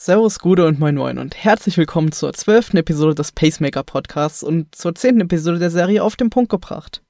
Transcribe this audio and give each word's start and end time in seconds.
Servus, 0.00 0.38
Gude 0.38 0.64
und 0.64 0.78
Moin 0.78 0.94
Moin 0.94 1.18
und 1.18 1.34
herzlich 1.34 1.76
willkommen 1.76 2.12
zur 2.12 2.32
zwölften 2.32 2.76
Episode 2.76 3.16
des 3.16 3.32
Pacemaker 3.32 3.82
Podcasts 3.82 4.44
und 4.44 4.72
zur 4.72 4.94
zehnten 4.94 5.22
Episode 5.22 5.58
der 5.58 5.72
Serie 5.72 6.04
Auf 6.04 6.14
den 6.14 6.30
Punkt 6.30 6.50
gebracht. 6.50 7.02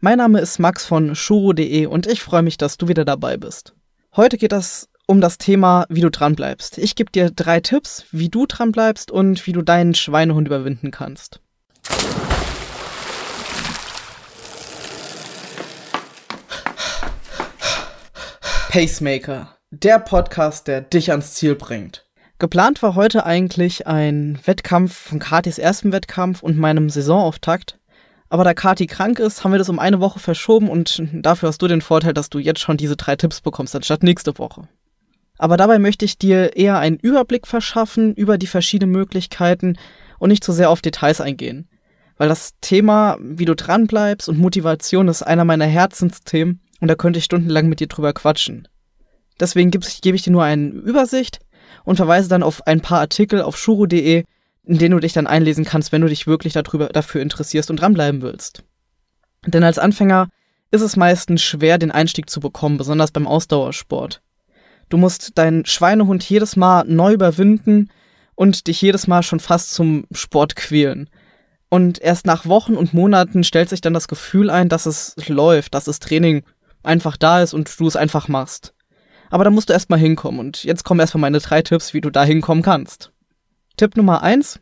Mein 0.00 0.18
Name 0.18 0.40
ist 0.40 0.58
Max 0.58 0.84
von 0.84 1.14
shuro.de 1.14 1.86
und 1.86 2.08
ich 2.08 2.20
freue 2.20 2.42
mich, 2.42 2.58
dass 2.58 2.78
du 2.78 2.88
wieder 2.88 3.04
dabei 3.04 3.36
bist. 3.36 3.74
Heute 4.16 4.38
geht 4.38 4.52
es 4.52 4.88
um 5.06 5.20
das 5.20 5.38
Thema, 5.38 5.86
wie 5.88 6.00
du 6.00 6.10
dranbleibst. 6.10 6.78
Ich 6.78 6.96
gebe 6.96 7.12
dir 7.12 7.30
drei 7.30 7.60
Tipps, 7.60 8.06
wie 8.10 8.28
du 8.28 8.46
dranbleibst 8.46 9.12
und 9.12 9.46
wie 9.46 9.52
du 9.52 9.62
deinen 9.62 9.94
Schweinehund 9.94 10.48
überwinden 10.48 10.90
kannst. 10.90 11.40
Pacemaker, 18.68 19.56
der 19.70 20.00
Podcast, 20.00 20.66
der 20.66 20.80
dich 20.80 21.12
ans 21.12 21.34
Ziel 21.34 21.54
bringt. 21.54 22.04
Geplant 22.42 22.82
war 22.82 22.96
heute 22.96 23.24
eigentlich 23.24 23.86
ein 23.86 24.36
Wettkampf 24.44 24.92
von 24.92 25.20
Katis 25.20 25.58
ersten 25.58 25.92
Wettkampf 25.92 26.42
und 26.42 26.58
meinem 26.58 26.90
Saisonauftakt. 26.90 27.78
Aber 28.30 28.42
da 28.42 28.52
Kati 28.52 28.88
krank 28.88 29.20
ist, 29.20 29.44
haben 29.44 29.52
wir 29.52 29.58
das 29.58 29.68
um 29.68 29.78
eine 29.78 30.00
Woche 30.00 30.18
verschoben 30.18 30.68
und 30.68 31.00
dafür 31.12 31.50
hast 31.50 31.62
du 31.62 31.68
den 31.68 31.82
Vorteil, 31.82 32.14
dass 32.14 32.30
du 32.30 32.40
jetzt 32.40 32.58
schon 32.58 32.76
diese 32.76 32.96
drei 32.96 33.14
Tipps 33.14 33.42
bekommst, 33.42 33.76
anstatt 33.76 34.02
nächste 34.02 34.38
Woche. 34.38 34.66
Aber 35.38 35.56
dabei 35.56 35.78
möchte 35.78 36.04
ich 36.04 36.18
dir 36.18 36.56
eher 36.56 36.80
einen 36.80 36.96
Überblick 36.96 37.46
verschaffen 37.46 38.12
über 38.12 38.38
die 38.38 38.48
verschiedenen 38.48 38.90
Möglichkeiten 38.90 39.76
und 40.18 40.30
nicht 40.30 40.42
zu 40.42 40.50
so 40.50 40.56
sehr 40.56 40.70
auf 40.70 40.82
Details 40.82 41.20
eingehen. 41.20 41.68
Weil 42.16 42.28
das 42.28 42.54
Thema, 42.60 43.18
wie 43.20 43.44
du 43.44 43.54
dranbleibst 43.54 44.28
und 44.28 44.40
Motivation 44.40 45.06
ist 45.06 45.22
einer 45.22 45.44
meiner 45.44 45.66
Herzensthemen 45.66 46.60
und 46.80 46.88
da 46.88 46.96
könnte 46.96 47.20
ich 47.20 47.24
stundenlang 47.24 47.68
mit 47.68 47.78
dir 47.78 47.86
drüber 47.86 48.12
quatschen. 48.12 48.66
Deswegen 49.38 49.70
gebe 49.70 50.16
ich 50.16 50.22
dir 50.22 50.32
nur 50.32 50.42
eine 50.42 50.70
Übersicht 50.70 51.38
und 51.84 51.96
verweise 51.96 52.28
dann 52.28 52.42
auf 52.42 52.66
ein 52.66 52.80
paar 52.80 53.00
Artikel 53.00 53.42
auf 53.42 53.56
shuru.de, 53.56 54.24
in 54.64 54.78
denen 54.78 54.92
du 54.92 55.00
dich 55.00 55.12
dann 55.12 55.26
einlesen 55.26 55.64
kannst, 55.64 55.92
wenn 55.92 56.02
du 56.02 56.08
dich 56.08 56.26
wirklich 56.26 56.52
darüber, 56.52 56.88
dafür 56.88 57.20
interessierst 57.20 57.70
und 57.70 57.80
dranbleiben 57.80 58.22
willst. 58.22 58.64
Denn 59.46 59.64
als 59.64 59.78
Anfänger 59.78 60.28
ist 60.70 60.82
es 60.82 60.96
meistens 60.96 61.42
schwer, 61.42 61.78
den 61.78 61.90
Einstieg 61.90 62.30
zu 62.30 62.40
bekommen, 62.40 62.78
besonders 62.78 63.10
beim 63.10 63.26
Ausdauersport. 63.26 64.22
Du 64.88 64.96
musst 64.96 65.38
deinen 65.38 65.66
Schweinehund 65.66 66.22
jedes 66.28 66.56
Mal 66.56 66.84
neu 66.86 67.12
überwinden 67.12 67.90
und 68.34 68.66
dich 68.66 68.80
jedes 68.80 69.06
Mal 69.06 69.22
schon 69.22 69.40
fast 69.40 69.72
zum 69.74 70.06
Sport 70.12 70.56
quälen. 70.56 71.08
Und 71.68 72.00
erst 72.00 72.26
nach 72.26 72.46
Wochen 72.46 72.74
und 72.74 72.92
Monaten 72.92 73.44
stellt 73.44 73.70
sich 73.70 73.80
dann 73.80 73.94
das 73.94 74.08
Gefühl 74.08 74.50
ein, 74.50 74.68
dass 74.68 74.86
es 74.86 75.14
läuft, 75.28 75.74
dass 75.74 75.84
das 75.84 76.00
Training 76.00 76.42
einfach 76.82 77.16
da 77.16 77.42
ist 77.42 77.54
und 77.54 77.80
du 77.80 77.86
es 77.86 77.96
einfach 77.96 78.28
machst. 78.28 78.74
Aber 79.32 79.44
da 79.44 79.50
musst 79.50 79.70
du 79.70 79.72
erstmal 79.72 79.98
hinkommen. 79.98 80.38
Und 80.38 80.62
jetzt 80.62 80.84
kommen 80.84 81.00
erstmal 81.00 81.22
meine 81.22 81.38
drei 81.38 81.62
Tipps, 81.62 81.94
wie 81.94 82.02
du 82.02 82.10
da 82.10 82.22
hinkommen 82.22 82.62
kannst. 82.62 83.12
Tipp 83.78 83.96
Nummer 83.96 84.22
eins 84.22 84.60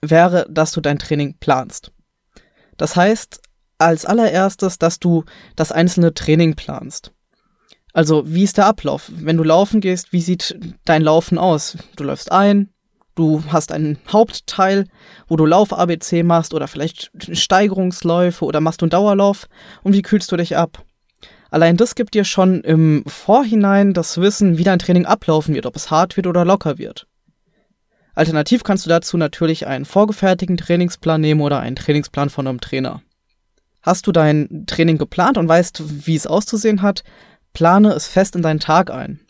wäre, 0.00 0.46
dass 0.48 0.72
du 0.72 0.80
dein 0.80 0.98
Training 0.98 1.36
planst. 1.38 1.92
Das 2.78 2.96
heißt, 2.96 3.38
als 3.76 4.06
allererstes, 4.06 4.78
dass 4.78 4.98
du 4.98 5.24
das 5.56 5.72
einzelne 5.72 6.14
Training 6.14 6.54
planst. 6.56 7.12
Also, 7.92 8.22
wie 8.26 8.44
ist 8.44 8.56
der 8.56 8.64
Ablauf? 8.64 9.12
Wenn 9.14 9.36
du 9.36 9.44
laufen 9.44 9.82
gehst, 9.82 10.10
wie 10.10 10.22
sieht 10.22 10.58
dein 10.86 11.02
Laufen 11.02 11.36
aus? 11.36 11.76
Du 11.96 12.04
läufst 12.04 12.32
ein, 12.32 12.70
du 13.14 13.44
hast 13.48 13.72
einen 13.72 13.98
Hauptteil, 14.10 14.86
wo 15.28 15.36
du 15.36 15.44
Lauf-ABC 15.44 16.22
machst 16.22 16.54
oder 16.54 16.66
vielleicht 16.66 17.10
Steigerungsläufe 17.30 18.42
oder 18.46 18.62
machst 18.62 18.80
du 18.80 18.86
einen 18.86 18.90
Dauerlauf 18.90 19.48
und 19.82 19.92
wie 19.92 20.02
kühlst 20.02 20.32
du 20.32 20.38
dich 20.38 20.56
ab? 20.56 20.85
Allein 21.56 21.78
das 21.78 21.94
gibt 21.94 22.12
dir 22.12 22.24
schon 22.24 22.60
im 22.60 23.02
Vorhinein 23.06 23.94
das 23.94 24.20
Wissen, 24.20 24.58
wie 24.58 24.62
dein 24.62 24.78
Training 24.78 25.06
ablaufen 25.06 25.54
wird, 25.54 25.64
ob 25.64 25.74
es 25.74 25.90
hart 25.90 26.18
wird 26.18 26.26
oder 26.26 26.44
locker 26.44 26.76
wird. 26.76 27.06
Alternativ 28.14 28.62
kannst 28.62 28.84
du 28.84 28.90
dazu 28.90 29.16
natürlich 29.16 29.66
einen 29.66 29.86
vorgefertigten 29.86 30.58
Trainingsplan 30.58 31.18
nehmen 31.18 31.40
oder 31.40 31.60
einen 31.60 31.74
Trainingsplan 31.74 32.28
von 32.28 32.46
einem 32.46 32.60
Trainer. 32.60 33.00
Hast 33.80 34.06
du 34.06 34.12
dein 34.12 34.64
Training 34.66 34.98
geplant 34.98 35.38
und 35.38 35.48
weißt, 35.48 36.06
wie 36.06 36.14
es 36.14 36.26
auszusehen 36.26 36.82
hat, 36.82 37.04
plane 37.54 37.94
es 37.94 38.06
fest 38.06 38.36
in 38.36 38.42
deinen 38.42 38.60
Tag 38.60 38.90
ein. 38.90 39.20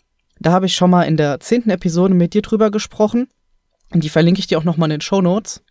Da 0.41 0.51
habe 0.51 0.67
ich 0.67 0.75
schon 0.75 0.91
mal 0.91 1.05
in 1.05 1.17
der 1.17 1.39
zehnten 1.39 1.71
Episode 1.71 2.13
mit 2.13 2.35
dir 2.35 2.43
drüber 2.43 2.73
gesprochen. 2.73 3.29
Die 3.95 4.11
verlinke 4.11 4.41
ich 4.41 4.49
dir 4.49 4.59
auch 4.59 4.65
nochmal 4.65 4.89
in 4.89 4.97
den 4.97 5.01
Show 5.01 5.21
Notes. 5.21 5.63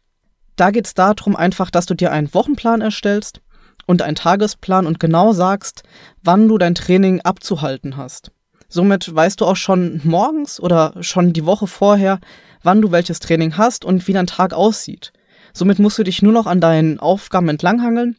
Da 0.56 0.72
geht 0.72 0.86
es 0.86 0.94
darum 0.94 1.36
einfach, 1.36 1.70
dass 1.70 1.86
du 1.86 1.96
dir 1.96 2.14
einen 2.14 2.34
Wochenplan 2.34 2.80
erstellst 2.80 3.42
und 3.86 4.02
einen 4.02 4.16
Tagesplan 4.16 4.88
und 4.88 5.00
genau 5.00 5.34
sagst, 5.34 5.84
wann 6.24 6.48
du 6.48 6.58
dein 6.58 6.76
Training 6.76 7.22
abzuhalten 7.22 7.98
hast. 7.98 8.32
Somit 8.68 9.14
weißt 9.14 9.42
du 9.42 9.46
auch 9.46 9.56
schon 9.56 10.02
morgens 10.04 10.60
oder 10.60 10.96
schon 11.02 11.34
die 11.34 11.46
Woche 11.46 11.68
vorher, 11.68 12.20
wann 12.64 12.82
du 12.82 12.92
welches 12.92 13.20
Training 13.20 13.58
hast 13.58 13.86
und 13.86 14.08
wie 14.08 14.14
dein 14.14 14.28
Tag 14.28 14.54
aussieht. 14.54 15.14
Somit 15.54 15.80
musst 15.80 15.98
du 15.98 16.04
dich 16.04 16.22
nur 16.22 16.34
noch 16.34 16.48
an 16.48 16.60
deinen 16.60 17.00
Aufgaben 17.00 17.48
entlanghangeln 17.48 18.18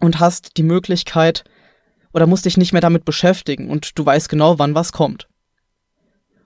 und 0.00 0.20
hast 0.20 0.56
die 0.56 0.62
Möglichkeit 0.62 1.44
oder 2.12 2.26
musst 2.26 2.44
dich 2.44 2.56
nicht 2.56 2.72
mehr 2.72 2.80
damit 2.80 3.04
beschäftigen 3.04 3.68
und 3.68 3.98
du 3.98 4.06
weißt 4.06 4.28
genau, 4.28 4.58
wann 4.58 4.74
was 4.74 4.92
kommt. 4.92 5.28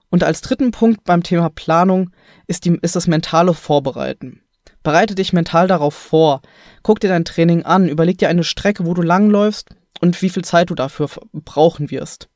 Und 0.09 0.23
als 0.23 0.41
dritten 0.41 0.71
Punkt 0.71 1.05
beim 1.05 1.23
Thema 1.23 1.49
Planung 1.49 2.11
ist, 2.47 2.65
die, 2.65 2.77
ist 2.81 2.95
das 2.95 3.07
mentale 3.07 3.53
Vorbereiten. 3.53 4.41
Bereite 4.83 5.15
dich 5.15 5.33
mental 5.33 5.67
darauf 5.67 5.95
vor. 5.95 6.41
Guck 6.83 6.99
dir 6.99 7.07
dein 7.07 7.25
Training 7.25 7.63
an, 7.63 7.87
überleg 7.87 8.17
dir 8.17 8.29
eine 8.29 8.43
Strecke, 8.43 8.85
wo 8.85 8.93
du 8.93 9.01
langläufst 9.01 9.69
und 10.01 10.21
wie 10.21 10.29
viel 10.29 10.43
Zeit 10.43 10.69
du 10.69 10.75
dafür 10.75 11.09
brauchen 11.31 11.89
wirst. 11.89 12.27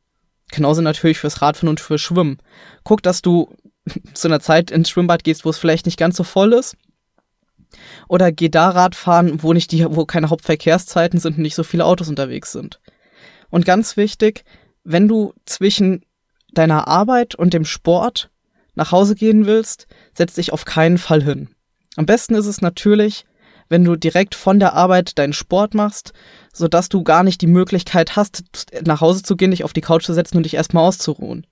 Genauso 0.51 0.81
natürlich 0.81 1.19
fürs 1.19 1.41
Radfahren 1.41 1.69
und 1.69 1.81
fürs 1.81 2.01
Schwimmen. 2.01 2.37
Guck, 2.83 3.03
dass 3.03 3.21
du 3.21 3.53
zu 4.13 4.27
einer 4.27 4.39
Zeit 4.39 4.71
ins 4.71 4.89
Schwimmbad 4.89 5.23
gehst, 5.23 5.45
wo 5.45 5.49
es 5.49 5.57
vielleicht 5.57 5.85
nicht 5.85 5.99
ganz 5.99 6.15
so 6.15 6.23
voll 6.23 6.53
ist. 6.53 6.77
Oder 8.07 8.31
geh 8.31 8.47
da 8.47 8.69
Radfahren, 8.69 9.43
wo 9.43 9.51
nicht 9.51 9.71
die, 9.73 9.85
wo 9.85 10.05
keine 10.05 10.29
Hauptverkehrszeiten 10.29 11.19
sind 11.19 11.37
und 11.37 11.41
nicht 11.41 11.55
so 11.55 11.63
viele 11.63 11.85
Autos 11.85 12.07
unterwegs 12.07 12.53
sind. 12.53 12.79
Und 13.49 13.65
ganz 13.65 13.97
wichtig, 13.97 14.45
wenn 14.85 15.09
du 15.09 15.33
zwischen 15.45 16.05
deiner 16.53 16.87
Arbeit 16.87 17.35
und 17.35 17.53
dem 17.53 17.65
Sport 17.65 18.29
nach 18.75 18.91
Hause 18.91 19.15
gehen 19.15 19.45
willst, 19.45 19.87
setz 20.13 20.35
dich 20.35 20.53
auf 20.53 20.63
keinen 20.63 20.97
Fall 20.97 21.21
hin. 21.21 21.49
Am 21.97 22.05
besten 22.05 22.35
ist 22.35 22.45
es 22.45 22.61
natürlich, 22.61 23.25
wenn 23.69 23.83
du 23.83 23.95
direkt 23.95 24.35
von 24.35 24.59
der 24.59 24.73
Arbeit 24.73 25.17
deinen 25.17 25.33
Sport 25.33 25.73
machst, 25.73 26.13
sodass 26.53 26.89
du 26.89 27.03
gar 27.03 27.23
nicht 27.23 27.41
die 27.41 27.47
Möglichkeit 27.47 28.15
hast, 28.15 28.43
nach 28.85 29.01
Hause 29.01 29.23
zu 29.23 29.35
gehen, 29.35 29.51
dich 29.51 29.63
auf 29.63 29.73
die 29.73 29.81
Couch 29.81 30.05
zu 30.05 30.13
setzen 30.13 30.37
und 30.37 30.43
dich 30.43 30.53
erstmal 30.53 30.85
auszuruhen. 30.85 31.45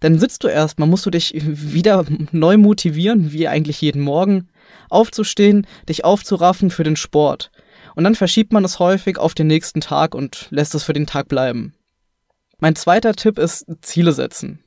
Dann 0.00 0.18
sitzt 0.18 0.42
du 0.42 0.48
erstmal, 0.48 0.88
musst 0.88 1.04
du 1.04 1.10
dich 1.10 1.34
wieder 1.36 2.06
neu 2.32 2.56
motivieren, 2.56 3.32
wie 3.32 3.46
eigentlich 3.46 3.82
jeden 3.82 4.00
Morgen, 4.00 4.48
aufzustehen, 4.88 5.66
dich 5.86 6.04
aufzuraffen 6.04 6.70
für 6.70 6.84
den 6.84 6.96
Sport. 6.96 7.50
Und 7.94 8.04
dann 8.04 8.14
verschiebt 8.14 8.54
man 8.54 8.64
es 8.64 8.78
häufig 8.78 9.18
auf 9.18 9.34
den 9.34 9.48
nächsten 9.48 9.82
Tag 9.82 10.14
und 10.14 10.46
lässt 10.50 10.74
es 10.74 10.82
für 10.82 10.94
den 10.94 11.06
Tag 11.06 11.28
bleiben. 11.28 11.74
Mein 12.58 12.74
zweiter 12.74 13.12
Tipp 13.12 13.38
ist 13.38 13.66
Ziele 13.82 14.12
setzen. 14.12 14.60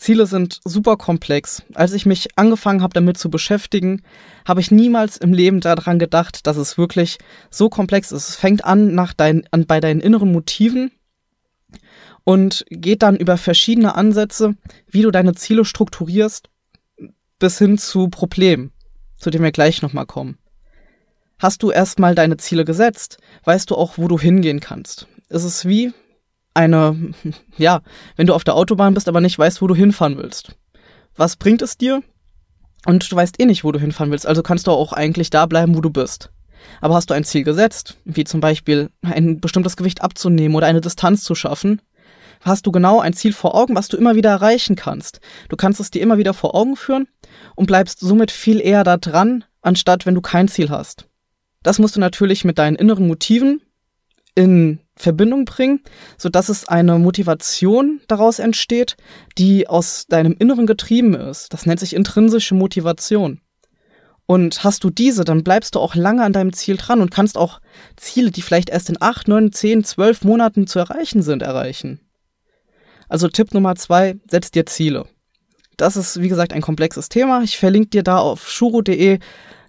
Ziele 0.00 0.26
sind 0.26 0.60
super 0.64 0.96
komplex. 0.96 1.62
Als 1.74 1.92
ich 1.92 2.06
mich 2.06 2.28
angefangen 2.36 2.82
habe, 2.82 2.94
damit 2.94 3.18
zu 3.18 3.28
beschäftigen, 3.28 4.02
habe 4.48 4.60
ich 4.60 4.70
niemals 4.70 5.18
im 5.18 5.34
Leben 5.34 5.60
daran 5.60 5.98
gedacht, 5.98 6.46
dass 6.46 6.56
es 6.56 6.78
wirklich 6.78 7.18
so 7.50 7.68
komplex 7.68 8.10
ist. 8.10 8.30
Es 8.30 8.36
fängt 8.36 8.64
an, 8.64 8.94
nach 8.94 9.12
dein, 9.12 9.46
an 9.50 9.66
bei 9.66 9.78
deinen 9.78 10.00
inneren 10.00 10.32
Motiven 10.32 10.90
und 12.24 12.64
geht 12.70 13.02
dann 13.02 13.16
über 13.16 13.36
verschiedene 13.36 13.94
Ansätze, 13.94 14.56
wie 14.88 15.02
du 15.02 15.10
deine 15.10 15.34
Ziele 15.34 15.66
strukturierst, 15.66 16.48
bis 17.38 17.58
hin 17.58 17.76
zu 17.76 18.08
Problemen, 18.08 18.72
zu 19.18 19.28
denen 19.28 19.44
wir 19.44 19.52
gleich 19.52 19.82
nochmal 19.82 20.06
kommen. 20.06 20.38
Hast 21.38 21.62
du 21.62 21.70
erstmal 21.70 22.14
deine 22.14 22.38
Ziele 22.38 22.64
gesetzt, 22.64 23.18
weißt 23.44 23.70
du 23.70 23.76
auch, 23.76 23.98
wo 23.98 24.08
du 24.08 24.18
hingehen 24.18 24.60
kannst. 24.60 25.08
Es 25.28 25.44
ist 25.44 25.68
wie, 25.68 25.92
eine, 26.54 27.12
ja, 27.56 27.82
wenn 28.16 28.26
du 28.26 28.34
auf 28.34 28.44
der 28.44 28.54
Autobahn 28.54 28.94
bist, 28.94 29.08
aber 29.08 29.20
nicht 29.20 29.38
weißt, 29.38 29.62
wo 29.62 29.66
du 29.66 29.74
hinfahren 29.74 30.16
willst. 30.16 30.56
Was 31.16 31.36
bringt 31.36 31.62
es 31.62 31.76
dir? 31.76 32.02
Und 32.86 33.10
du 33.10 33.16
weißt 33.16 33.40
eh 33.40 33.46
nicht, 33.46 33.64
wo 33.64 33.72
du 33.72 33.78
hinfahren 33.78 34.10
willst, 34.10 34.26
also 34.26 34.42
kannst 34.42 34.66
du 34.66 34.70
auch 34.70 34.92
eigentlich 34.92 35.30
da 35.30 35.46
bleiben, 35.46 35.76
wo 35.76 35.80
du 35.80 35.90
bist. 35.90 36.30
Aber 36.80 36.94
hast 36.94 37.10
du 37.10 37.14
ein 37.14 37.24
Ziel 37.24 37.44
gesetzt, 37.44 37.98
wie 38.04 38.24
zum 38.24 38.40
Beispiel 38.40 38.90
ein 39.02 39.40
bestimmtes 39.40 39.76
Gewicht 39.76 40.02
abzunehmen 40.02 40.56
oder 40.56 40.66
eine 40.66 40.80
Distanz 40.80 41.22
zu 41.24 41.34
schaffen, 41.34 41.82
hast 42.40 42.66
du 42.66 42.72
genau 42.72 43.00
ein 43.00 43.12
Ziel 43.12 43.32
vor 43.32 43.54
Augen, 43.54 43.74
was 43.74 43.88
du 43.88 43.96
immer 43.96 44.14
wieder 44.14 44.30
erreichen 44.30 44.76
kannst. 44.76 45.20
Du 45.48 45.56
kannst 45.56 45.80
es 45.80 45.90
dir 45.90 46.02
immer 46.02 46.18
wieder 46.18 46.34
vor 46.34 46.54
Augen 46.54 46.76
führen 46.76 47.06
und 47.54 47.66
bleibst 47.66 48.00
somit 48.00 48.30
viel 48.30 48.60
eher 48.60 48.84
da 48.84 48.96
dran, 48.96 49.44
anstatt 49.62 50.06
wenn 50.06 50.14
du 50.14 50.20
kein 50.20 50.48
Ziel 50.48 50.70
hast. 50.70 51.06
Das 51.62 51.78
musst 51.78 51.96
du 51.96 52.00
natürlich 52.00 52.44
mit 52.44 52.58
deinen 52.58 52.76
inneren 52.76 53.06
Motiven 53.06 53.60
in 54.34 54.80
Verbindung 55.00 55.44
bringen, 55.44 55.80
sodass 56.18 56.48
es 56.48 56.68
eine 56.68 56.98
Motivation 56.98 58.00
daraus 58.08 58.38
entsteht, 58.38 58.96
die 59.38 59.66
aus 59.68 60.06
deinem 60.08 60.36
Inneren 60.38 60.66
getrieben 60.66 61.14
ist. 61.14 61.52
Das 61.52 61.66
nennt 61.66 61.80
sich 61.80 61.94
intrinsische 61.94 62.54
Motivation. 62.54 63.40
Und 64.26 64.62
hast 64.62 64.84
du 64.84 64.90
diese, 64.90 65.24
dann 65.24 65.42
bleibst 65.42 65.74
du 65.74 65.80
auch 65.80 65.96
lange 65.96 66.22
an 66.22 66.32
deinem 66.32 66.52
Ziel 66.52 66.76
dran 66.76 67.00
und 67.00 67.10
kannst 67.10 67.36
auch 67.36 67.60
Ziele, 67.96 68.30
die 68.30 68.42
vielleicht 68.42 68.70
erst 68.70 68.88
in 68.88 68.96
8, 69.00 69.26
9, 69.26 69.50
10, 69.50 69.82
12 69.82 70.22
Monaten 70.22 70.66
zu 70.68 70.78
erreichen 70.78 71.22
sind, 71.22 71.42
erreichen. 71.42 71.98
Also 73.08 73.26
Tipp 73.26 73.52
Nummer 73.52 73.74
zwei, 73.74 74.20
setz 74.30 74.52
dir 74.52 74.66
Ziele. 74.66 75.06
das 75.76 75.96
ist, 75.96 76.20
wie 76.20 76.28
gesagt, 76.28 76.52
ein 76.52 76.60
komplexes 76.60 77.08
Thema. 77.08 77.42
Ich 77.42 77.58
verlinke 77.58 77.88
dir 77.88 78.02
da 78.04 78.18
auf 78.18 78.48
shuro.de 78.48 79.18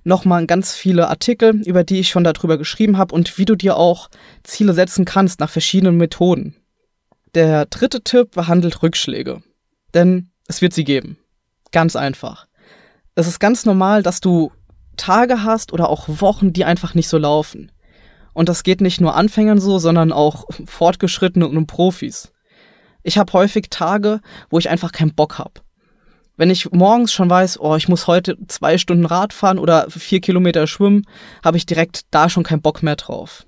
nochmal 0.03 0.45
ganz 0.47 0.73
viele 0.73 1.07
Artikel, 1.07 1.61
über 1.65 1.83
die 1.83 1.99
ich 1.99 2.09
schon 2.09 2.23
darüber 2.23 2.57
geschrieben 2.57 2.97
habe 2.97 3.13
und 3.13 3.37
wie 3.37 3.45
du 3.45 3.55
dir 3.55 3.77
auch 3.77 4.09
Ziele 4.43 4.73
setzen 4.73 5.05
kannst 5.05 5.39
nach 5.39 5.49
verschiedenen 5.49 5.97
Methoden. 5.97 6.55
Der 7.33 7.65
dritte 7.65 8.03
Tipp 8.03 8.31
behandelt 8.31 8.83
Rückschläge. 8.83 9.41
Denn 9.93 10.31
es 10.47 10.61
wird 10.61 10.73
sie 10.73 10.83
geben. 10.83 11.17
Ganz 11.71 11.95
einfach. 11.95 12.47
Es 13.15 13.27
ist 13.27 13.39
ganz 13.39 13.65
normal, 13.65 14.03
dass 14.03 14.21
du 14.21 14.51
Tage 14.97 15.43
hast 15.43 15.73
oder 15.73 15.89
auch 15.89 16.07
Wochen, 16.07 16.53
die 16.53 16.65
einfach 16.65 16.93
nicht 16.93 17.07
so 17.07 17.17
laufen. 17.17 17.71
Und 18.33 18.49
das 18.49 18.63
geht 18.63 18.81
nicht 18.81 19.01
nur 19.01 19.15
Anfängern 19.15 19.59
so, 19.59 19.79
sondern 19.79 20.11
auch 20.11 20.45
Fortgeschrittenen 20.65 21.57
und 21.57 21.67
Profis. 21.67 22.31
Ich 23.03 23.17
habe 23.17 23.33
häufig 23.33 23.69
Tage, 23.69 24.21
wo 24.49 24.59
ich 24.59 24.69
einfach 24.69 24.91
keinen 24.91 25.15
Bock 25.15 25.37
habe. 25.37 25.61
Wenn 26.41 26.49
ich 26.49 26.71
morgens 26.71 27.13
schon 27.13 27.29
weiß, 27.29 27.59
oh, 27.59 27.75
ich 27.75 27.87
muss 27.87 28.07
heute 28.07 28.35
zwei 28.47 28.79
Stunden 28.79 29.05
Rad 29.05 29.31
fahren 29.31 29.59
oder 29.59 29.85
vier 29.91 30.21
Kilometer 30.21 30.65
schwimmen, 30.65 31.05
habe 31.45 31.57
ich 31.57 31.67
direkt 31.67 32.01
da 32.09 32.29
schon 32.29 32.41
keinen 32.41 32.63
Bock 32.63 32.81
mehr 32.81 32.95
drauf. 32.95 33.45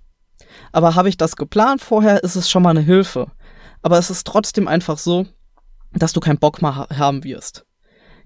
Aber 0.72 0.94
habe 0.94 1.10
ich 1.10 1.18
das 1.18 1.36
geplant 1.36 1.82
vorher, 1.82 2.24
ist 2.24 2.36
es 2.36 2.52
schon 2.52 2.62
mal 2.62 2.70
eine 2.70 2.82
Hilfe. 2.82 3.32
Aber 3.82 3.98
es 3.98 4.12
ist 4.12 4.28
trotzdem 4.28 4.68
einfach 4.68 5.00
so, 5.00 5.26
dass 5.94 6.14
du 6.14 6.20
keinen 6.20 6.38
Bock 6.38 6.62
mehr 6.62 6.86
haben 6.96 7.24
wirst. 7.24 7.66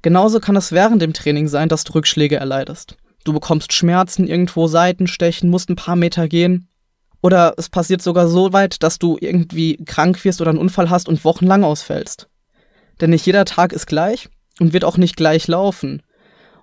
Genauso 0.02 0.42
kann 0.42 0.58
es 0.58 0.74
während 0.74 1.02
dem 1.02 1.14
Training 1.14 1.48
sein, 1.48 1.70
dass 1.70 1.86
du 1.86 1.94
Rückschläge 1.94 2.36
erleidest. 2.36 2.98
Du 3.24 3.32
bekommst 3.32 3.72
Schmerzen, 3.72 4.28
irgendwo 4.28 4.68
Seitenstechen, 4.68 5.50
musst 5.50 5.70
ein 5.70 5.78
paar 5.78 5.96
Meter 5.96 6.28
gehen. 6.28 6.68
Oder 7.22 7.54
es 7.56 7.70
passiert 7.70 8.02
sogar 8.02 8.28
so 8.28 8.52
weit, 8.52 8.84
dass 8.84 9.00
du 9.00 9.18
irgendwie 9.18 9.78
krank 9.86 10.26
wirst 10.26 10.42
oder 10.42 10.50
einen 10.50 10.60
Unfall 10.60 10.90
hast 10.90 11.08
und 11.08 11.24
wochenlang 11.24 11.64
ausfällst. 11.64 12.28
Denn 13.00 13.12
nicht 13.12 13.26
jeder 13.26 13.46
Tag 13.46 13.72
ist 13.72 13.86
gleich 13.86 14.28
und 14.60 14.74
wird 14.74 14.84
auch 14.84 14.98
nicht 14.98 15.18
gleich 15.18 15.48
laufen. 15.48 16.02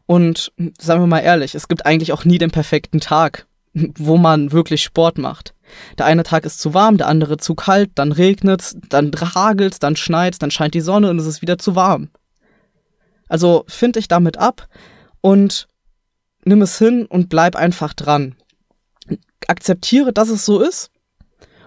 Und 0.07 0.53
sagen 0.79 1.01
wir 1.01 1.07
mal 1.07 1.21
ehrlich, 1.21 1.55
es 1.55 1.69
gibt 1.69 1.87
eigentlich 1.87 2.13
auch 2.13 2.25
nie 2.25 2.39
den 2.39 2.51
perfekten 2.51 3.01
Tag, 3.01 3.47
wo 3.73 4.17
man 4.17 4.53
wirklich 4.53 4.83
Sport 4.83 5.19
macht. 5.19 5.55
Der 5.99 6.07
eine 6.07 6.23
Tag 6.23 6.45
ist 6.45 6.61
zu 6.61 6.75
warm, 6.75 6.99
der 6.99 7.09
andere 7.09 7.39
zu 7.39 7.55
kalt, 7.55 7.91
dann 7.95 8.13
regnet's, 8.13 8.77
dann 8.89 9.11
hagelt's, 9.13 9.79
dann 9.79 9.97
schneit's, 9.97 10.39
dann 10.39 10.51
scheint 10.51 10.75
die 10.75 10.81
Sonne 10.81 11.11
und 11.11 11.19
es 11.19 11.27
ist 11.27 11.43
wieder 11.43 11.59
zu 11.59 11.75
warm. 11.75 12.11
Also 13.29 13.65
find 13.67 13.97
dich 13.97 14.09
damit 14.09 14.37
ab 14.37 14.69
und 15.21 15.67
nimm 16.45 16.63
es 16.63 16.79
hin 16.79 17.07
und 17.07 17.29
bleib 17.29 17.57
einfach 17.57 17.95
dran. 17.95 18.37
Akzeptiere, 19.49 20.13
dass 20.13 20.29
es 20.29 20.45
so 20.45 20.61
ist 20.61 20.91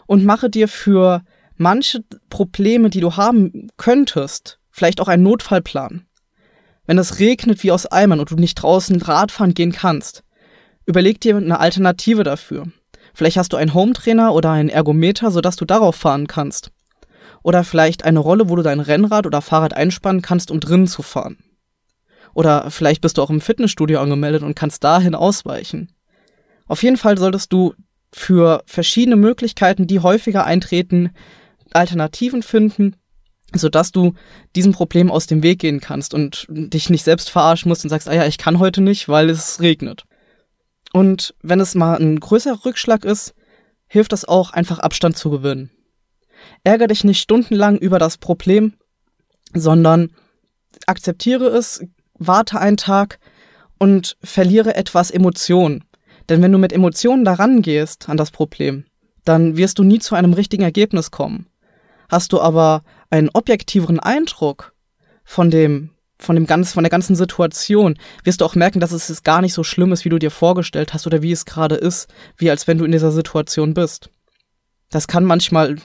und 0.06 0.26
mache 0.26 0.50
dir 0.50 0.68
für 0.68 1.24
manche 1.58 2.04
Probleme, 2.30 2.90
die 2.90 3.02
du 3.02 3.18
haben 3.18 3.70
könntest, 3.78 4.60
vielleicht 4.70 5.02
auch 5.02 5.08
einen 5.08 5.24
Notfallplan. 5.24 6.07
Wenn 6.88 6.98
es 6.98 7.20
regnet 7.20 7.64
wie 7.64 7.72
aus 7.72 7.86
Eimern 7.86 8.20
und 8.20 8.32
du 8.32 8.36
nicht 8.36 8.56
draußen 8.56 9.02
Radfahren 9.02 9.54
gehen 9.54 9.74
kannst, 9.74 10.24
überleg 10.86 11.20
dir 11.22 11.36
eine 11.36 11.60
Alternative 11.60 12.24
dafür. 12.24 12.68
Vielleicht 13.14 13.38
hast 13.38 13.52
du 13.54 13.58
einen 13.58 13.74
Hometrainer 13.74 14.34
oder 14.34 14.52
einen 14.52 14.70
Ergometer, 14.70 15.30
sodass 15.30 15.58
du 15.58 15.66
darauf 15.66 15.96
fahren 15.96 16.28
kannst. 16.28 16.72
Oder 17.44 17.64
vielleicht 17.64 18.06
eine 18.06 18.20
Rolle, 18.20 18.50
wo 18.50 18.56
du 18.56 18.64
dein 18.64 18.80
Rennrad 18.80 19.26
oder 19.26 19.42
Fahrrad 19.42 19.74
einspannen 19.74 20.22
kannst, 20.22 20.50
um 20.50 20.60
drinnen 20.60 20.88
zu 20.88 21.02
fahren. 21.02 21.38
Oder 22.34 22.72
vielleicht 22.72 23.02
bist 23.02 23.18
du 23.18 23.22
auch 23.22 23.30
im 23.30 23.42
Fitnessstudio 23.42 24.00
angemeldet 24.00 24.44
und 24.44 24.56
kannst 24.56 24.84
dahin 24.84 25.16
ausweichen. 25.16 25.92
Auf 26.68 26.84
jeden 26.84 26.98
Fall 26.98 27.18
solltest 27.18 27.52
du 27.52 27.74
für 28.14 28.64
verschiedene 28.66 29.16
Möglichkeiten, 29.16 29.88
die 29.88 30.00
häufiger 30.00 30.46
eintreten, 30.46 31.12
Alternativen 31.74 32.44
finden, 32.44 32.96
sodass 33.54 33.92
du 33.92 34.14
diesem 34.56 34.74
Problem 34.74 35.10
aus 35.12 35.28
dem 35.28 35.44
Weg 35.44 35.60
gehen 35.60 35.80
kannst 35.80 36.14
und 36.14 36.46
dich 36.50 36.90
nicht 36.90 37.04
selbst 37.04 37.30
verarschen 37.30 37.70
musst 37.70 37.84
und 37.84 37.90
sagst, 37.90 38.10
ah 38.10 38.14
ja, 38.14 38.26
ich 38.26 38.38
kann 38.38 38.60
heute 38.60 38.82
nicht, 38.82 39.08
weil 39.08 39.30
es 39.30 39.62
regnet. 39.62 40.04
Und 40.94 41.34
wenn 41.42 41.60
es 41.60 41.76
mal 41.76 41.96
ein 41.98 42.20
größerer 42.20 42.66
Rückschlag 42.66 43.06
ist, 43.06 43.34
hilft 43.88 44.14
es 44.14 44.26
auch, 44.26 44.52
einfach 44.52 44.80
Abstand 44.80 45.18
zu 45.18 45.30
gewinnen. 45.30 45.72
Ärger 46.64 46.88
dich 46.88 47.04
nicht 47.04 47.22
stundenlang 47.22 47.78
über 47.78 48.00
das 48.00 48.18
Problem, 48.18 48.74
sondern 49.54 50.12
akzeptiere 50.86 51.48
es, 51.48 51.84
warte 52.18 52.60
einen 52.60 52.78
Tag 52.78 53.20
und 53.80 54.18
verliere 54.24 54.76
etwas 54.76 55.12
Emotion. 55.12 55.84
Denn 56.30 56.42
wenn 56.42 56.52
du 56.52 56.58
mit 56.58 56.74
Emotionen 56.74 57.24
daran 57.24 57.62
gehst 57.62 58.10
an 58.10 58.18
das 58.18 58.32
Problem, 58.32 58.86
dann 59.24 59.58
wirst 59.58 59.80
du 59.80 59.84
nie 59.84 60.00
zu 60.00 60.16
einem 60.16 60.34
richtigen 60.34 60.64
Ergebnis 60.64 61.12
kommen. 61.12 61.48
Hast 62.10 62.34
du 62.34 62.42
aber 62.42 62.84
einen 63.10 63.30
objektiveren 63.30 64.00
Eindruck 64.00 64.74
von 65.24 65.50
dem 65.52 65.92
von 66.20 66.36
dem 66.36 66.48
ganz, 66.48 66.74
von 66.74 66.84
der 66.84 66.90
ganzen 66.90 67.16
Situation, 67.16 67.98
wirst 68.24 68.42
du 68.42 68.46
auch 68.46 68.56
merken, 68.56 68.80
dass 68.80 68.92
es 68.92 69.24
gar 69.24 69.42
nicht 69.42 69.54
so 69.54 69.64
schlimm 69.64 69.92
ist, 69.92 70.04
wie 70.04 70.10
du 70.10 70.18
dir 70.18 70.32
vorgestellt 70.32 70.94
hast 70.94 71.06
oder 71.06 71.22
wie 71.22 71.32
es 71.32 71.46
gerade 71.46 71.76
ist, 71.76 72.08
wie 72.38 72.50
als 72.50 72.68
wenn 72.68 72.80
du 72.80 72.86
in 72.86 72.92
dieser 72.92 73.12
Situation 73.12 73.74
bist. 73.74 74.10
Das 74.90 75.08
kann 75.08 75.26
manchmal 75.26 75.76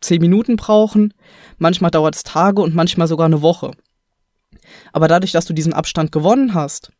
zehn 0.00 0.20
Minuten 0.20 0.56
brauchen, 0.56 1.12
manchmal 1.58 1.90
dauert 1.90 2.14
es 2.14 2.22
Tage 2.22 2.62
und 2.62 2.74
manchmal 2.74 3.08
sogar 3.08 3.26
eine 3.26 3.42
Woche. 3.42 3.72
Aber 4.92 5.08
dadurch, 5.08 5.32
dass 5.32 5.46
du 5.46 5.52
diesen 5.52 5.72
Abstand 5.72 6.12
gewonnen 6.12 6.54
hast, 6.54 6.92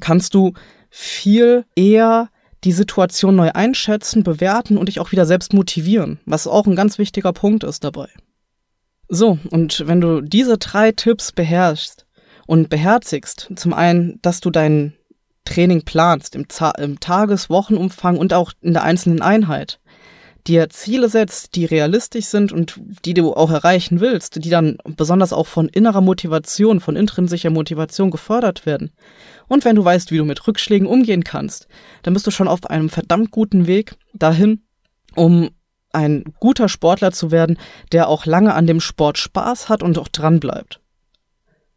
kannst 0.00 0.34
du 0.34 0.52
viel 0.90 1.64
eher 1.74 2.28
die 2.64 2.72
Situation 2.72 3.36
neu 3.36 3.50
einschätzen, 3.52 4.22
bewerten 4.22 4.76
und 4.78 4.86
dich 4.86 5.00
auch 5.00 5.12
wieder 5.12 5.26
selbst 5.26 5.52
motivieren, 5.52 6.20
was 6.26 6.46
auch 6.46 6.66
ein 6.66 6.76
ganz 6.76 6.98
wichtiger 6.98 7.32
Punkt 7.32 7.64
ist 7.64 7.84
dabei. 7.84 8.08
So, 9.08 9.38
und 9.50 9.86
wenn 9.86 10.00
du 10.00 10.20
diese 10.20 10.58
drei 10.58 10.92
Tipps 10.92 11.32
beherrschst, 11.32 12.06
und 12.48 12.70
beherzigst. 12.70 13.52
Zum 13.56 13.74
einen, 13.74 14.18
dass 14.22 14.40
du 14.40 14.50
dein 14.50 14.94
Training 15.44 15.82
planst 15.82 16.34
im, 16.34 16.46
im 16.78 16.98
Tages-, 16.98 17.50
Wochenumfang 17.50 18.16
und 18.16 18.32
auch 18.32 18.52
in 18.62 18.72
der 18.72 18.82
einzelnen 18.84 19.20
Einheit. 19.20 19.80
Dir 20.46 20.70
Ziele 20.70 21.08
setzt, 21.08 21.56
die 21.56 21.64
realistisch 21.64 22.26
sind 22.26 22.52
und 22.52 22.80
die 23.04 23.12
du 23.12 23.34
auch 23.34 23.50
erreichen 23.50 24.00
willst, 24.00 24.42
die 24.44 24.50
dann 24.50 24.78
besonders 24.96 25.32
auch 25.32 25.46
von 25.46 25.68
innerer 25.68 26.00
Motivation, 26.00 26.80
von 26.80 26.96
intrinsischer 26.96 27.50
Motivation 27.50 28.10
gefördert 28.10 28.64
werden. 28.64 28.90
Und 29.48 29.64
wenn 29.64 29.76
du 29.76 29.84
weißt, 29.84 30.10
wie 30.10 30.16
du 30.16 30.24
mit 30.24 30.46
Rückschlägen 30.46 30.86
umgehen 30.86 31.24
kannst, 31.24 31.68
dann 32.02 32.14
bist 32.14 32.26
du 32.26 32.30
schon 32.30 32.48
auf 32.48 32.64
einem 32.66 32.88
verdammt 32.88 33.30
guten 33.30 33.66
Weg 33.66 33.96
dahin, 34.14 34.62
um 35.14 35.50
ein 35.92 36.24
guter 36.38 36.68
Sportler 36.68 37.12
zu 37.12 37.30
werden, 37.30 37.58
der 37.92 38.08
auch 38.08 38.26
lange 38.26 38.54
an 38.54 38.66
dem 38.66 38.80
Sport 38.80 39.18
Spaß 39.18 39.68
hat 39.68 39.82
und 39.82 39.98
auch 39.98 40.08
dran 40.08 40.40
bleibt. 40.40 40.80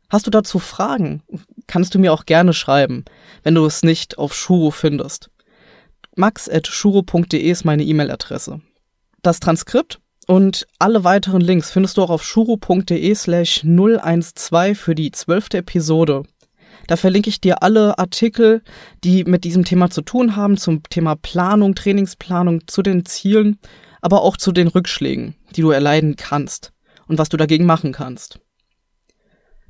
Hast 0.10 0.28
du 0.28 0.32
dazu 0.32 0.60
Fragen? 0.60 1.24
Kannst 1.68 1.96
du 1.96 2.00
mir 2.00 2.12
auch 2.12 2.26
gerne 2.26 2.54
schreiben, 2.54 3.06
wenn 3.44 3.56
du 3.56 3.66
es 3.66 3.82
nicht 3.82 4.18
auf 4.18 4.34
Shuro 4.34 4.72
findest. 4.72 5.30
max.shuro.de 6.16 7.40
ist 7.40 7.66
meine 7.66 7.84
E-Mail-Adresse. 7.84 8.62
Das 9.22 9.40
Transkript 9.40 10.00
und 10.28 10.68
alle 10.80 11.04
weiteren 11.04 11.42
Links 11.42 11.72
findest 11.72 11.98
du 11.98 12.04
auch 12.04 12.10
auf 12.10 12.24
shuro.de 12.24 13.16
slash 13.16 13.62
012 13.64 14.80
für 14.80 14.96
die 14.96 15.12
zwölfte 15.12 15.60
Episode. 15.60 16.24
Da 16.88 16.96
verlinke 16.96 17.30
ich 17.30 17.42
dir 17.42 17.64
alle 17.64 17.98
Artikel, 18.00 18.62
die 19.04 19.24
mit 19.24 19.44
diesem 19.44 19.66
Thema 19.66 19.90
zu 19.90 20.02
tun 20.02 20.36
haben, 20.36 20.58
zum 20.58 20.84
Thema 20.84 21.16
Planung, 21.16 21.76
Trainingsplanung, 21.76 22.68
zu 22.68 22.82
den 22.82 23.06
Zielen, 23.06 23.60
aber 24.02 24.22
auch 24.22 24.38
zu 24.38 24.52
den 24.52 24.68
Rückschlägen, 24.68 25.36
die 25.56 25.62
du 25.62 25.72
erleiden 25.72 26.16
kannst 26.16 26.74
und 27.08 27.18
was 27.18 27.30
du 27.30 27.38
dagegen 27.38 27.66
machen 27.66 27.92
kannst. 27.92 28.40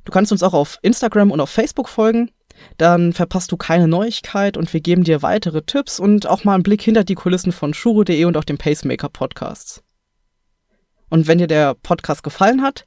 Du 0.04 0.10
kannst 0.10 0.32
uns 0.32 0.42
auch 0.42 0.54
auf 0.54 0.78
Instagram 0.82 1.30
und 1.30 1.40
auf 1.40 1.50
Facebook 1.50 1.88
folgen. 1.88 2.30
Dann 2.78 3.12
verpasst 3.12 3.52
du 3.52 3.56
keine 3.56 3.88
Neuigkeit 3.88 4.56
und 4.56 4.72
wir 4.72 4.80
geben 4.80 5.04
dir 5.04 5.22
weitere 5.22 5.62
Tipps 5.62 6.00
und 6.00 6.26
auch 6.26 6.44
mal 6.44 6.54
einen 6.54 6.62
Blick 6.62 6.82
hinter 6.82 7.04
die 7.04 7.14
Kulissen 7.14 7.52
von 7.52 7.74
Shuro.de 7.74 8.24
und 8.24 8.36
auch 8.36 8.44
dem 8.44 8.58
Pacemaker 8.58 9.08
Podcasts. 9.08 9.82
Und 11.10 11.26
wenn 11.26 11.38
dir 11.38 11.46
der 11.46 11.74
Podcast 11.74 12.22
gefallen 12.22 12.62
hat, 12.62 12.86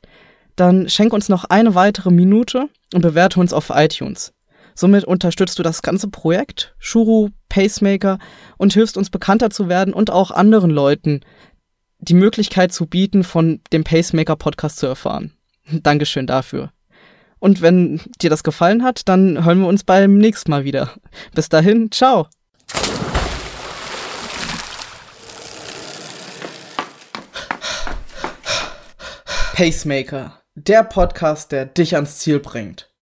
dann 0.56 0.90
schenk 0.90 1.14
uns 1.14 1.30
noch 1.30 1.44
eine 1.46 1.76
weitere 1.76 2.12
Minute 2.12 2.70
und 2.94 3.02
bewerte 3.02 3.40
uns 3.40 3.54
auf 3.54 3.72
iTunes. 3.74 4.34
Somit 4.74 5.06
unterstützt 5.06 5.58
du 5.58 5.64
das 5.64 5.82
ganze 5.82 6.10
Projekt, 6.10 6.76
Shuru, 6.80 7.30
Pacemaker, 7.50 8.20
und 8.58 8.74
hilfst 8.74 8.98
uns 8.98 9.10
bekannter 9.10 9.50
zu 9.50 9.70
werden 9.70 9.94
und 9.94 10.12
auch 10.12 10.32
anderen 10.32 10.70
Leuten 10.70 11.22
die 12.00 12.14
Möglichkeit 12.14 12.74
zu 12.74 12.86
bieten, 12.86 13.24
von 13.24 13.62
dem 13.72 13.84
Pacemaker 13.84 14.36
Podcast 14.36 14.78
zu 14.78 14.86
erfahren. 14.86 15.32
Dankeschön 15.72 16.28
dafür. 16.28 16.72
Und 17.46 17.62
wenn 17.62 18.02
dir 18.24 18.32
das 18.32 18.42
gefallen 18.42 18.82
hat, 18.82 19.08
dann 19.08 19.46
hören 19.46 19.60
wir 19.60 19.68
uns 19.68 19.84
beim 19.84 20.18
nächsten 20.18 20.50
Mal 20.50 20.64
wieder. 20.64 20.90
Bis 21.36 21.48
dahin, 21.48 21.92
ciao. 21.92 22.26
Pacemaker, 29.54 30.42
der 30.56 30.82
Podcast, 30.86 31.52
der 31.52 31.68
dich 31.68 31.94
ans 31.94 32.18
Ziel 32.18 32.40
bringt. 32.40 32.90